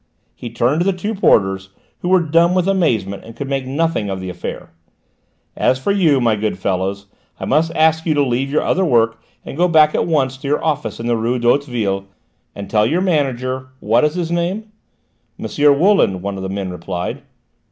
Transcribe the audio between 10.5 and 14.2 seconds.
office in the rue d'Hauteville and tell your manager what is